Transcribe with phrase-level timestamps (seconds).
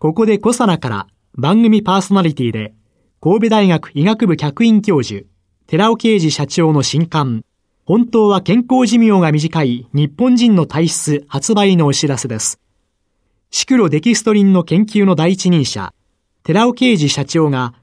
[0.00, 2.72] ここでコサナから番組パーソナリティで
[3.20, 5.26] 神戸大学医学部客員教授
[5.66, 7.44] 寺尾啓二社長の新刊
[7.84, 12.58] 本当は健康寿命が短い日本人の体質発売のお知らせです。
[13.50, 15.92] シクロデキストリンの研究の第一人者、
[16.44, 17.74] 寺尾啓二社長が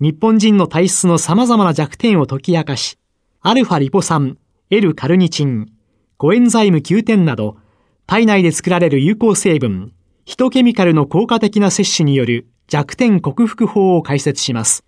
[0.00, 2.96] 日本人の体質の様々な弱点を解き明かし、
[3.42, 4.38] アルファリポ酸、
[4.70, 5.72] L カルニチン、
[6.16, 7.58] コエンザイム9点など、
[8.06, 9.92] 体内で作られる有効成分、
[10.26, 14.84] ヒトケミカルの効果的な摂取による弱点克服法を解説します。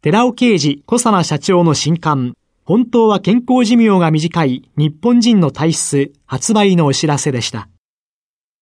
[0.00, 7.68] 寺尾啓二小佐奈社長の新刊、本当は健康寿命が短い日本人の体質発売のお知らせでした。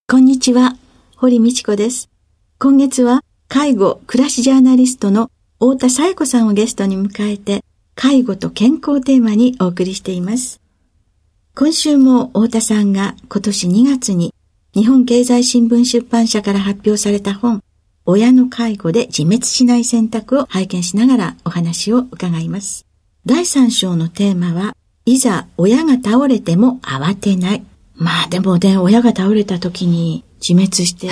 [0.08, 0.76] こんにちは、
[1.14, 2.10] 堀道子です。
[2.58, 7.62] 今月は介護暮らしジャーナリストの太田紗子さんをゲストに迎えて、
[7.94, 10.60] 介護と健康テーマにお送りしています。
[11.54, 14.34] 今週も太田さんが今年2月に
[14.76, 17.62] 日本経済新聞出版社から発表された本、
[18.04, 22.84] 親の介護で自滅しない選択を拝見しながらお話を伺います。
[23.24, 27.64] 第3章のテーマは、いざ親が倒れても慌てない。
[27.94, 31.08] まあでもね、親が倒れた時に自滅して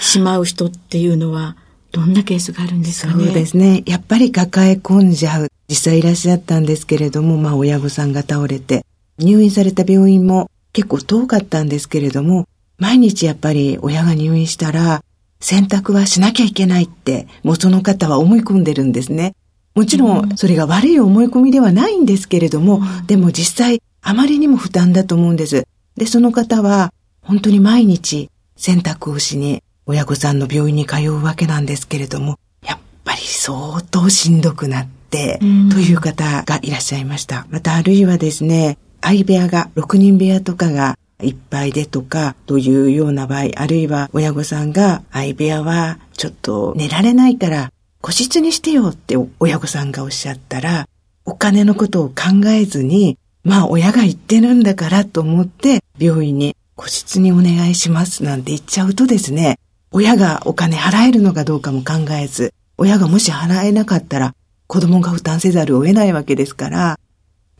[0.00, 1.58] しまう人っていうのは、
[1.92, 3.26] どんなケースがあるんですかね？
[3.26, 3.82] そうですね。
[3.84, 5.48] やっぱり抱え込んじゃう。
[5.68, 8.86] 実際いらっしゃったんですけれども、まあ親御さんが倒れて、
[9.18, 15.02] 入院された病院も結構遠かったんですけれども、毎日やっぱり親が入院したら、
[15.40, 19.34] 選択はしなきゃいけないって、もうその方は思い込んでるんですね。
[19.74, 25.66] もちろん、それが悪い思い込みではないんですけれども、うん、でも実際、あまりにも負担だと思うんです。
[25.96, 37.46] で、その方は、本当に毎日選択をしに親御さんの病院に通うわけなんですけれども、やっぱり相当しんどくなって、という方がいらっしゃいました。
[37.50, 50.88] またあるいはですね、相部屋が、6人部屋とかがいっぱいでとか、というような場合、あるいは親御さんが、相部屋はちょっと寝られないから、個室にしてよって親御さんがおっしゃったら、
[51.24, 59.58] お金のことを考えずに、まあ親が言ってるんだからと思って、病院に個室にお願いしますなんて言っちゃうとですね、
[59.92, 64.34] 親がお金払えるのかどうかも考えず、親がもし払えなかったら
[64.66, 66.98] 子供が負担せざるを得ないわけですから、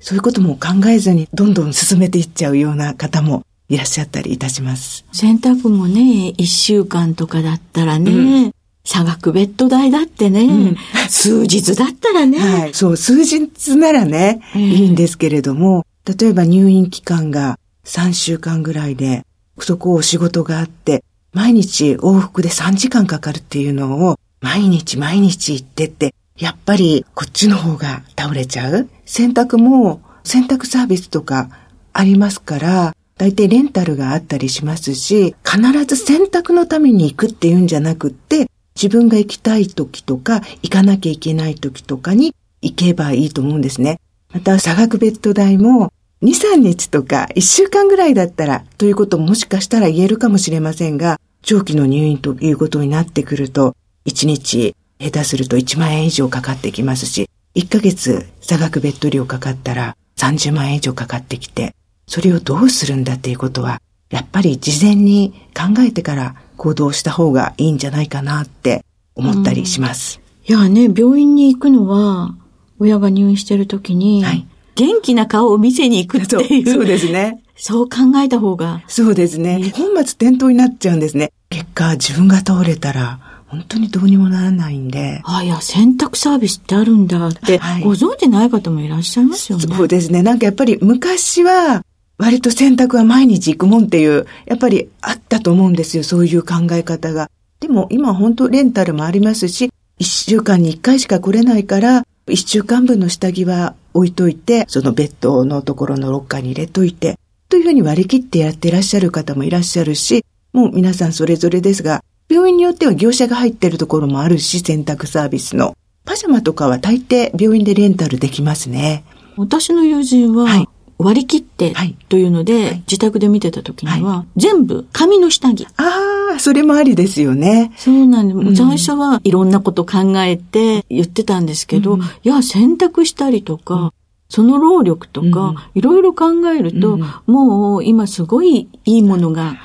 [0.01, 5.05] そういうことも考えずにどんどん進めていっちゃうような方もいらっしゃったりいたします。
[5.13, 8.55] 洗濯もね、一週間とかだったらね、うん、
[8.85, 10.77] 差額ベッド代だってね、うん、
[11.09, 12.39] 数日だったらね。
[12.39, 12.75] はい。
[12.75, 19.25] そう、数日ならね、えー、いいんですけれども、例えば入院期間が3週間ぐらいで、
[19.59, 21.03] そこを仕事があって、
[21.33, 28.89] 毎日往復で3時間かかるっていうのを、毎日毎日行ってって、やっぱりこっちの方が倒れちゃう。
[29.05, 31.49] 洗濯も洗濯サービスとか
[31.93, 44.01] ありますから、大体レンタルがあったりしますし、必ず洗濯のために行くっていうんじゃなくって、自分が行きたい時とか、行かなきゃいけない時とかに行けばいいと思うんですね。
[44.35, 45.93] また、差額ベッド代も
[46.23, 53.75] 2、3日とか1週間ぐらいだったらということももしかしたら言えるかもしれませんが、長期の入院ということになってくると、
[54.07, 61.75] 1日下手すると1万円以上かかってきますし、1ヶ月差額ベッド料かかったら30万円以上かかってきて、
[62.07, 63.81] それをどうするんだっていうことは、
[64.11, 70.21] やっぱり事前に考えてから行動した方がいいんじゃないかなって思ったりします。
[70.47, 72.37] いやね、病院に行くのは、
[72.79, 74.47] 親が入院してる時に、はい、
[74.77, 76.71] 元気な顔を見せに行くっていう。
[76.71, 77.43] そうですね。
[77.57, 78.83] そう考えた方が。
[78.87, 79.73] そうですね。
[79.75, 81.33] 本末転倒になっちゃうんですね。
[81.51, 83.19] 結果、自分が倒れたら、
[83.49, 85.21] 本当にどうにもならないんで。
[85.25, 89.65] あいや、洗濯サービスってあるんだって、はい、ご存知ない方もいらっしゃいますよね。
[89.67, 90.23] そうですね。
[90.23, 91.85] なんかやっぱり昔は、
[92.19, 96.03] 割と洗濯は毎日行くもんっていう、やっぱりあったと思うんですよ。
[96.03, 97.31] そういう考え方が。
[97.61, 115.77] でも今本当レンタルもありますし、一週間に一回しか来れないから、一週間分の下着は置いといて、そのベッドのところのロッカーに入れといて、というふうに割り切ってやってらっしゃる方もいらっしゃるし、もう皆さんそれぞれですが、病院によっては業者が入ってるところもあるし、洗濯サービスの。
[116.05, 119.05] パジャマとかは大抵病院でレンタルできますね。
[119.37, 120.67] 私の友人は、
[120.99, 121.75] 割り切って
[122.09, 125.67] というので、自宅で見てた時には、全部紙の下着。
[125.77, 126.17] ああ。
[126.37, 127.73] あ、それもありですよね。
[127.77, 128.39] そうなんです。
[128.39, 133.91] うん、最初はいろんなこと考えて言ってたんですけど、うん、いや、選択したりとか、うん、
[134.29, 139.57] その労力とか、いろいろ考えると、もう今すごいいいものが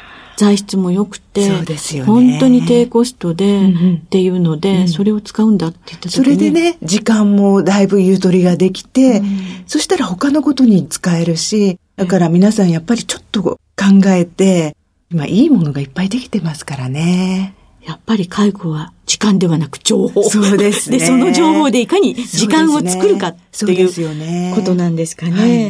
[0.42, 6.24] 材質も良くて、そうですよね、本当に低コストで、っていうので、それを使うんだって言った時に。
[6.26, 9.22] それでね、時間もだいぶゆとりができて、
[9.68, 13.60] そしたら他のことに使えるし、だから皆さんやっぱりちょっと考
[14.08, 14.76] えて、
[15.12, 17.54] 今いいものがいっぱいできてますからね。
[17.86, 20.24] やっぱり介護は時間ではなく情報。
[20.24, 20.98] そうですね。
[20.98, 25.32] で、その情報でいかに時間を作るかっていうことなんですかね。
[25.32, 25.64] ね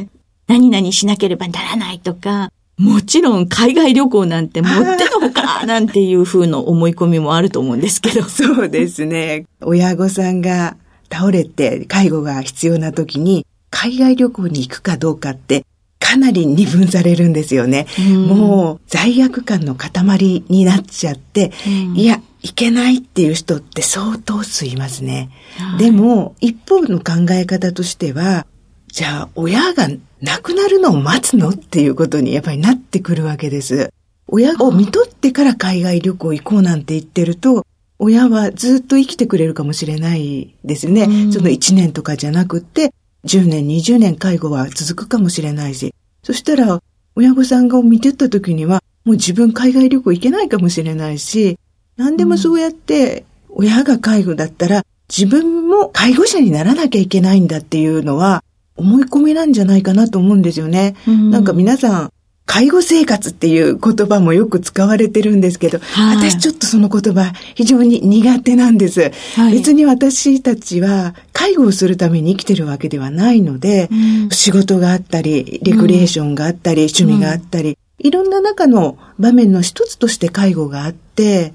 [0.47, 8.23] はい、何々しなければならないとか、もちろん海外旅行なんてもってのほかなんていう風の思い込みもあると思うんですけど。
[8.29, 9.45] そうですね。
[9.62, 10.77] 親御さんが
[11.12, 15.65] 倒れて介護が必要な時に海外旅行に行くかどうかって
[16.00, 17.88] かなり二分されるんですよね。
[17.97, 25.29] うん、もう罪悪感の塊になっちゃって、うん、いや、いけないっていう人って相当数いますね。
[25.57, 28.45] はい、でも、一方の考え方としては、
[28.91, 29.88] じゃあ親が
[30.21, 33.91] 亡くなるのを待つのっていうことにやっぱりなってくるわけです。
[34.27, 37.65] 親を見とってから海外旅行行こうなんて言ってると、
[37.99, 41.03] 親はずっと生きてくれるかもしれないですよね。
[41.03, 42.93] うん、その1年とかじゃなくって、
[43.25, 45.93] 10年、20年介護は続くかもしれないし、
[46.23, 46.81] そしたら、
[47.15, 51.59] 親御さんが見てった時には、もう自分海外旅行行けないかもしれないし、
[51.97, 58.43] 何でもそうやって、親が介護だったら、自分も介護者にならなきゃいけないんだっていうのは、
[58.75, 60.95] 思い込みなんじゃないかなと思うんですよね。
[61.07, 62.13] うん、なんか皆さん、
[62.45, 73.95] 介護生活っていう言葉もよく使われてるんですけど、はい、私ちょっとその言葉非常に苦手なんです、はい、別に私たちは介護をするために生きてるわけではないので、う
[74.25, 81.53] ん、仕事があったり、レクリエーションがあったり、うん、趣味があったり、いろんな中の場面の一つとして介護があって、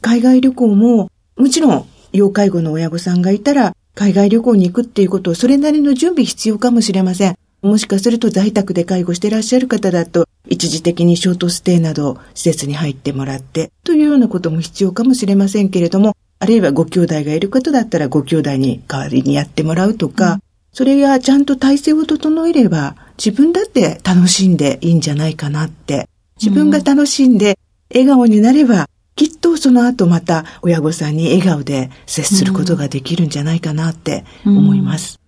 [0.00, 7.36] 海外旅行ももちろん要介護の親御さんがいたら海外旅行に行くっていうことをそれなりの準備必要かもしれません。
[7.62, 20.42] もしかすると在宅で介護していらっしゃる方だと、一時的にショートステイなど施設に入ってもらって、というようなことも必要かもしれませんけれども、あるいはご兄弟がいる方だったらご兄弟に代わりにやってもらうとか、うん、
[20.72, 26.08] それがちゃんと体制を整えれば、自分だって楽しんでいいんじゃないかなって。
[26.40, 27.58] 自分が楽しんで
[27.90, 28.88] 笑顔になれば、
[29.20, 35.20] きっとその後また親御さんに笑顔で接することができるんじゃないかなって思います。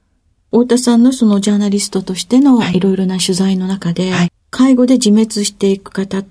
[0.50, 6.26] 太田さんのそのジャーナリストとしてのいろいろな取材の中で、はい、介護で自滅していく方っ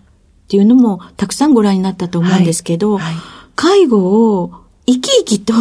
[0.48, 3.16] ていうのもたくさんご覧になったと思うんですけど、はいはい、
[3.56, 5.54] 介護を生き生きと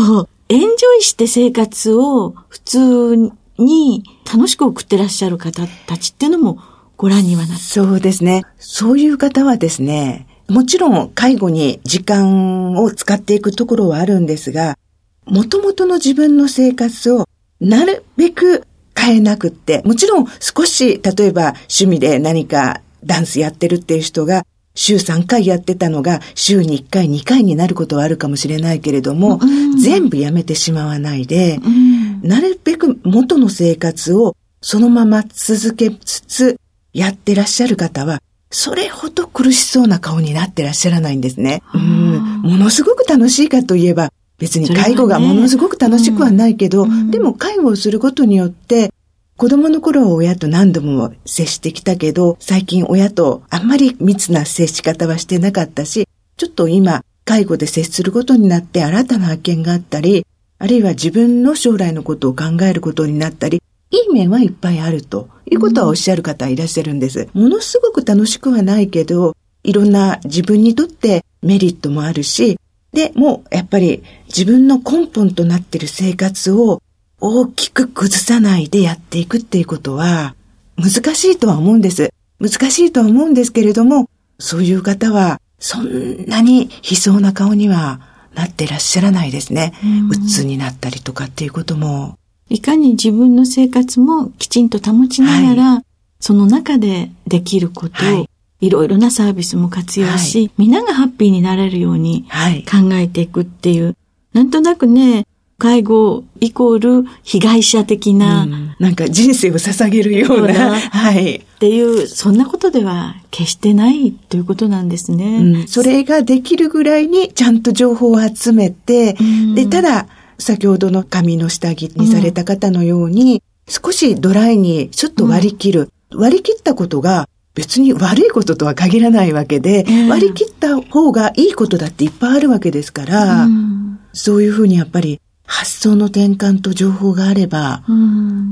[0.48, 0.70] エンジョ
[1.00, 6.62] イして生活を普通に楽しく送ってらっしゃる方たちっていうのも
[6.96, 7.62] ご覧にはなった。
[7.62, 8.44] そうですね。
[8.58, 14.76] そういう方はですね、もちろん介護に時間を使っていくところはあるんですが、
[15.24, 17.26] もともとの自分の生活を
[17.60, 18.66] なるべく
[18.96, 24.44] 変えなくって、もちろん少し、例えば趣味で何かダンスやってるっていう人が、
[24.74, 36.60] 週3回やってたのが週に1回2回になることはあるかもしれないけれども、うん、全部やめてしまわないで、うん、なるべく元の生活をそのまま続けつつ
[36.92, 41.62] やってらっしゃる方は、それほど苦しそうな顔になってらっしゃらないんですね。
[41.72, 46.94] うん、ものすごく楽しいかといえば、別に介護がものすごく楽しくはないけど、ね。
[46.94, 48.92] うん、でも介護をすることによって、
[49.36, 60.26] 子供の頃は親と何度も接してきたけど、最近親とあんまり密な接し方はしてなかったし、ちょっと今、介護で接することになって新たな発見があったり、
[60.58, 67.28] あるいは自分の将来のことを考えることになったり、いい面はいっぱいあるということはおっしゃる方いらっしゃるんです。
[67.32, 72.58] ものすごく楽しくはないけど、いろんな自分にとってメリットもあるし、
[72.92, 76.82] で、もうやっぱり自分の根本となっている生活を
[77.20, 80.34] 大きく崩さないでやっていくっていうことは
[80.76, 82.10] 難しいとは思うんです。
[82.40, 88.00] 難しいとは思うんですけれども、そういう方はそんなに悲壮な顔には
[88.34, 89.74] なってらっしゃらないですね。
[90.10, 92.19] うつになったりとかっていうことも。
[92.50, 95.84] いかに自分の生活もきちんと保ちながら、はい、
[96.18, 98.26] その中でできることを
[98.60, 98.68] い。
[98.68, 102.26] ろいろなサービスも活用し、はい、みんながハッピーになれるように
[102.70, 103.96] 考えていくっていう、はい、
[104.34, 105.26] なんとなくね、
[105.60, 111.36] 介護イコール被害者的な、うん、なんか人生を捧げるような、はい。
[111.36, 115.38] っていう、そんなことでは決してないということなんですね。
[115.38, 120.06] うん、それができるぐらいにちゃんと情報を集めて、うん、で、ただ、
[120.40, 125.90] 先ほどの紙の下着にされた方のように、少しドライにちょっと割り切る。
[126.12, 137.82] 割り切ったことが別に悪いこととは限らないわけで、えー、割り切った方がいいことだっていっぱいあるわけですから、うん、そういうふうにやっぱり発想の転換と情報があれば、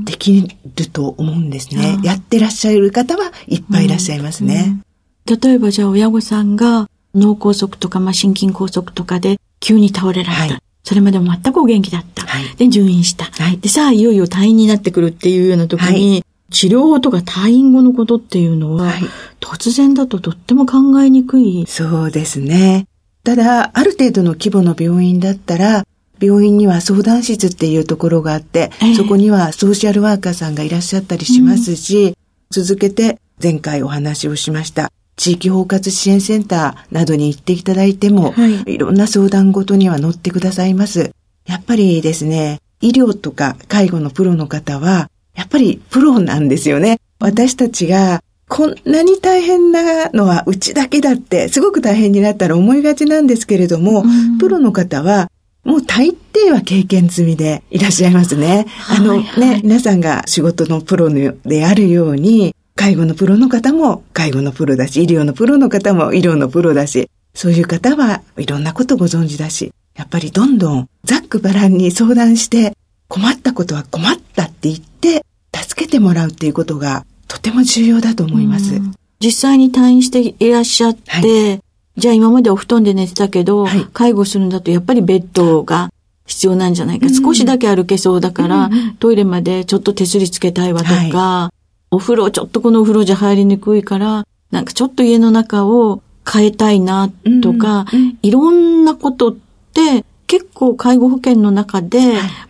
[0.03, 0.41] でき
[0.75, 2.03] ると思うんですね、うん。
[2.03, 4.83] やってらっしゃる方はいっぱいいらっしゃいますね。
[5.25, 10.53] うん、例えばじゃあ親御さんが脳梗塞とか、まあ、心筋梗塞とかで急に倒れられた。
[10.53, 12.25] はいそれまでも全くお元気だった。
[12.25, 13.57] はい、で、入院した、はい。
[13.59, 19.01] で、さあ、いよいよ退院になってくるっていうような時に、はい、治療後とか退院後のことっていうのは、はい、
[19.39, 21.65] 突然だととっても考えにくい。
[21.67, 22.87] そうですね。
[23.23, 25.85] ただ、ある程度の規模の病院だったら、
[26.21, 32.15] 病院には相談室っていうところがあって、えー、そこにはソーシャルワーカーさんがいらっしゃったりしますし、うん、
[32.49, 41.11] 続けて前回お話をしました地域包括支援センターなどに行っていただいても、はい、いろんな相談ごとには乗ってくださいます。
[41.45, 47.01] やっぱりですね、医療とか介護のプロの方は、やっぱりプロなんですよね。
[47.19, 55.29] 私たちがこんなに大変なのはうちだけだって、すごく大変になったら思いがちなんですけれども、うん、プロの方は、
[55.65, 58.67] もう大抵は経験済みでいらっしゃいますね。
[58.89, 72.77] あの、はいはい、ね、皆さんが仕事のプロであるように、介護のプロの方も介護のプロだし、医療のプロの方も医療のプロだし、そういう方はいろんなことご存知だし、やっぱりどんどんざっくばらんに相談して、
[73.09, 78.79] 困ったことは困ったって言って、助けてもらうっていうことがとても重要だと思います。
[79.19, 81.61] 実際に退院していらっしゃって、はい、
[81.97, 85.91] じゃあ今までお布団で寝てたけど、はい、介護するんだとやっぱりベッドが
[86.25, 87.07] 必要なんじゃないか。
[87.07, 91.58] うん、少しだけ歩けそうだから、うん、トイレまでちょっと手すりつけたいわとか、はい、
[91.91, 99.35] お風呂、ちょっとこのお風呂じゃ入りにくいから、なんかちょっと家の中を変えたいなとか、うん、いろんなことっ
[99.73, 101.99] て結構介護保険の中で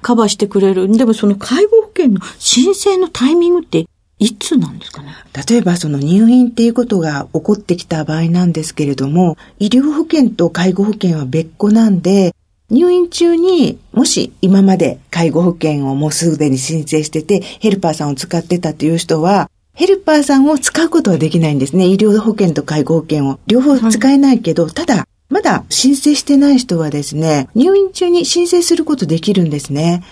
[0.02, 0.92] カバーしてくれる。
[0.92, 5.16] でもその介護保険の申請のタイミングっていつなんですかね？
[5.48, 12.36] 例えばその入院っていうことが起こってきた場合なんですけれども、医療保険と介護保険は別個なんで、
[12.70, 21.88] 入院中にもし今まで介護保険をもうすでに申請してて、ヘルパーさんを使ってたという人は、ヘルパーさんを使うことはできないんですね。
[21.88, 30.04] 医療保険と介護保険を両方使えないけど、はい、ただ、まだ申請してない人はですね、入院中に申請することできるんですね。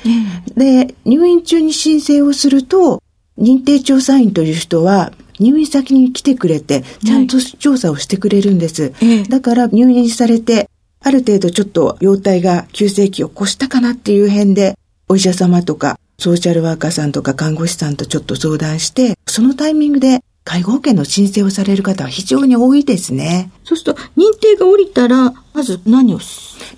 [0.56, 3.02] で、入院中に申請をすると、
[3.38, 8.94] 認定調査員という人は入院先に来てくれて、ちゃんと調査をしてくれるんです。
[9.00, 14.78] はい、だから入院されて、ある程度ちょっと容体が急性期を越したかなっていう辺で、
[15.08, 23.52] お医者様とか、ソーシャルワーカーさんとか看護師さんとちょっと相談して、そのタイミングで介護保険の申請をされる方は非常に多いですね。
[23.64, 26.20] そうすると、認定が降りたら、まず何を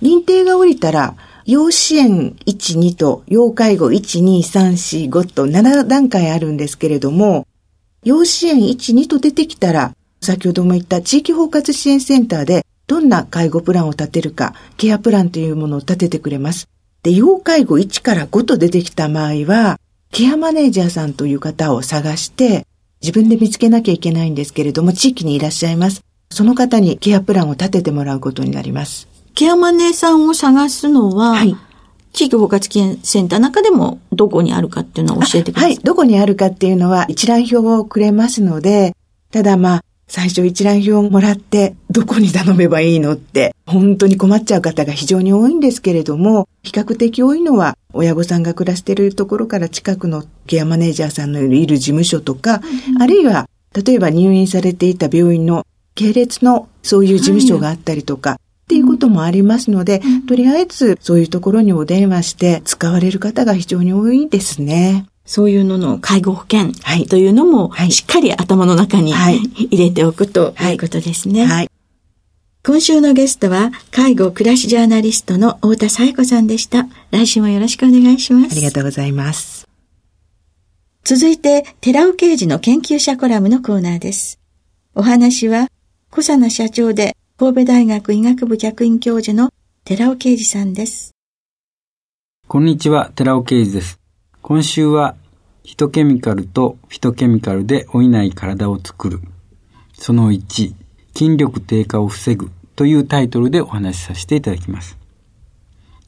[0.01, 7.47] 認定が降りたら、要支援1、2と、要介護1、2、3、4、5と7段階あるんですけれども、
[8.03, 16.67] 要支援1、2と出てきたら、先ほども言った地域包括支援センターで、どんな介護プランを立てるか、ケアプランというものを立ててくれます。
[17.03, 19.79] で、要介護1から5と出てきた場合は、
[20.11, 22.65] ケアマネージャーさんという方を探して、
[22.99, 26.01] 自分で見つけなきゃいけないんですけれども、地域にいらっしゃいます。
[26.31, 29.07] その方にケアプランを立ててもらうことになります。
[29.35, 31.55] ケアマネーさんを探すのは、はい、
[32.11, 35.71] 地域包括支援センターの中でもどこにあるかっていうのを教えてください。
[35.73, 38.95] はい、どこにあるかっていうのは一覧表をくれますので、
[39.31, 52.61] ただまあ、最初一覧表をもらって、どこに頼めばいいのって、本当に困っちゃう方が非常に多いんですけれども、比較的多いのは、親御さんが暮らしているところから近くのケアマネージャーさんのいる事務所とか、
[52.95, 65.05] うん、あるいは、例えば入院されていた病院の系列のそういう事務所があったりとか、はい、っていうこともありますので、うん、とりあえずそういうところにお電話して使われる方が非常に多いですね。
[65.29, 66.71] そういうのの介護保険
[67.07, 71.45] というのも、しっかり頭の中に、はい、入れておくということですね。
[71.45, 71.69] はい、
[72.65, 76.87] 今週のゲストは、介護暮らしジャーナリストの太田紗恵子さんでした。
[77.11, 78.53] 来週もよろしくお願いします。
[78.53, 79.67] ありがとうございます。
[81.03, 84.39] 続いて、寺尾刑事の研究者コラムのコーナーです。
[84.95, 85.67] お話は、
[86.09, 89.51] 小佐奈社長で神戸大学医学部客員教授の
[89.83, 91.11] 寺尾啓二さんです。
[92.47, 93.98] こんにちは、寺尾啓二です。
[94.41, 95.15] 今週は
[95.63, 99.19] ヒトケミカルとフィトケミカルで老いない体を作る。
[99.93, 100.73] その1、
[101.13, 104.97] 筋力低下を防ぐというタイトルでお話しさせていただきます。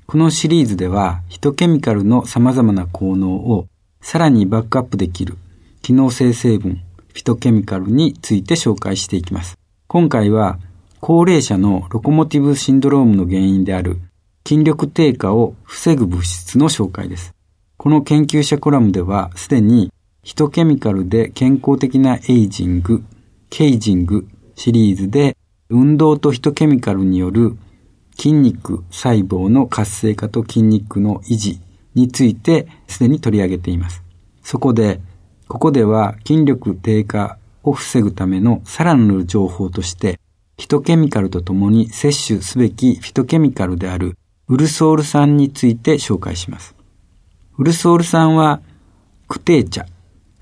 [0.07, 3.67] このシリーズではヒトケミカルの様々な効能を
[4.01, 5.37] さらにバックアップできる
[5.81, 6.81] 機能性成分
[7.13, 9.57] フィトケミカルについて紹介していきます。
[9.87, 10.57] 今回は
[11.01, 13.99] 高齢者のロコモティブシンドロームの原因である
[14.47, 17.33] 筋力低下を防ぐ物質の紹介です。
[17.81, 23.03] この研究者コラムでは、すでにヒトケミカルで健康的なエイジング、
[23.49, 25.35] ケイジングシリーズで
[25.67, 27.57] 運動とヒトケミカルによる
[28.15, 31.59] 筋肉細胞の活性化と筋肉の維持
[31.95, 34.03] についてすでに取り上げています。
[34.43, 35.01] そこで、
[35.47, 40.19] ここでは筋力低下を防ぐためのさらなる情報として、
[40.55, 44.19] ヒトケミカルとともに摂取すべきフィトケミカルである
[44.49, 46.75] ウルソール酸について紹介します。
[47.61, 48.59] ウルソール酸は、
[49.27, 49.85] クテー茶、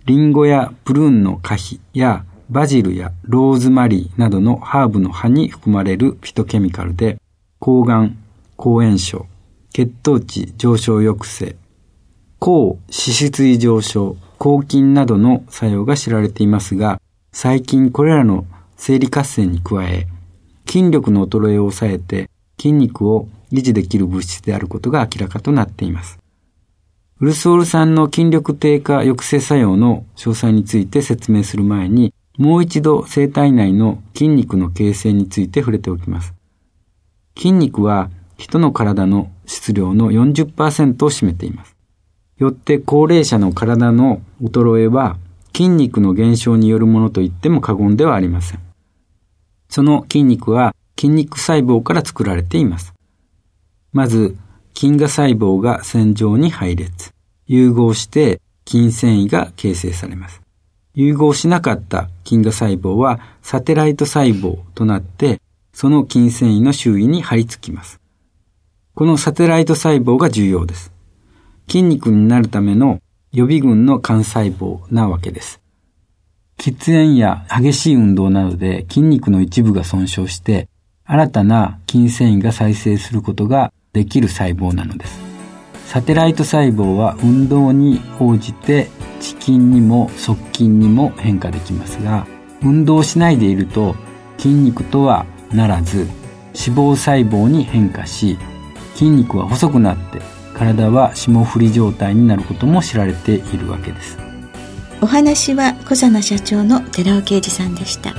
[0.05, 7.17] リンゴやプルーンの果皮やバジルやローズマリーなどのハーブの葉に含まれるフィトケミカルで、
[7.59, 8.17] 抗がん、
[8.55, 9.25] 抗炎症、
[9.73, 11.57] 血糖値上昇抑制、
[12.39, 17.01] 抗脂質異常症、抗菌などの作用が知られていますが、
[17.33, 18.45] 最近これらの
[18.77, 20.07] 生理活性に加え、
[20.65, 26.18] 筋力の衰えを抑えて筋肉を維持できる物質であることが明らかとなっています。
[27.21, 36.33] ウルソール酸の筋力低下抑制作用の詳細について説明する前に、もう一度生体内の筋肉の形成について触れておきます。
[37.37, 41.75] 筋肉は人の体の質量の40%を占めています。
[42.37, 45.17] よって高齢者の体の衰えは
[45.53, 48.59] 筋肉の減少によるものと言っても過言ではありません。
[49.67, 52.93] その筋肉は筋肉細胞から作られています。
[53.91, 54.37] まず、
[54.79, 57.13] 筋芽細胞が線状に配列、
[57.47, 60.41] 融合して筋繊維が形成されます。
[60.93, 65.41] 融合しなかった筋芽細胞はサテライト細胞となって
[65.73, 67.99] その筋繊維の周囲に張り付きます。
[68.95, 70.93] このサテライト細胞が重要です。
[71.67, 73.01] 筋肉になるための
[73.33, 75.59] 予備軍の幹細胞なわけです。
[76.57, 80.69] 喫煙や激しい運動などで筋肉の一部が損傷して、
[81.03, 85.19] 新たな筋繊維が再生することができる細胞なのです。
[85.87, 92.27] サテライト細胞は運動に応じて遅筋にも側筋にも変化できますが、
[92.61, 93.95] 運動しないでいると
[94.37, 98.37] 筋肉とはならず脂肪細胞に変化し
[98.95, 100.21] 筋肉は細くなって
[100.53, 104.17] 体は霜降り状態になることも知られているわけです
[105.01, 108.13] お話は小佐奈社長の寺尾啓二さんでした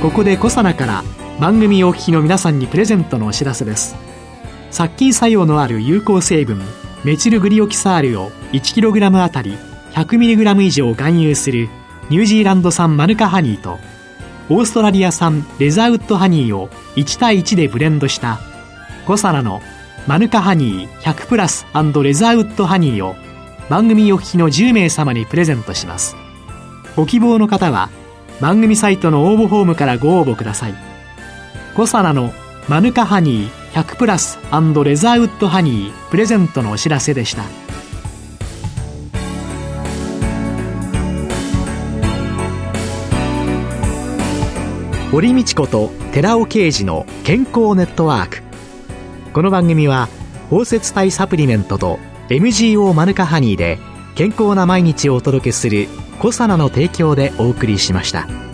[0.00, 1.04] ここで小佐奈から
[1.38, 3.96] 番組お聞きの皆さんにプレゼントのお知らせです。
[4.70, 6.58] 殺菌作用のある有効成分
[7.04, 9.58] メチルグリオキサールを 1kg あたり
[9.92, 11.68] 100mg 以上含有する
[12.08, 13.78] ニュージーランド産マヌカハニーと
[14.48, 18.40] オーストラリア産レザーウッドハニーを1対1でブレンドした
[19.04, 19.60] 5皿の
[20.06, 23.16] マヌカハニー100プラスレザーウッドハニーを
[23.68, 26.16] 番組お聞きの10名様にプレゼントします。
[26.96, 27.90] ご希望の方は
[28.40, 30.74] 番組サイトの応募フォームからご応募ください
[31.74, 32.32] 5皿の
[32.68, 34.38] マヌカハニー100プラス
[34.84, 37.44] レザーウッドハニープレゼントのお知らせでした。
[45.10, 48.42] 堀道子と寺尾啓二の健康ネットワーク
[49.32, 50.08] この番組は
[50.50, 51.98] 包摂体サプリメントと
[52.28, 53.80] MGO マヌカハニーで
[54.14, 55.88] 健康な毎日をお届けする
[56.20, 58.49] 「コサナの提供」でお送りしました。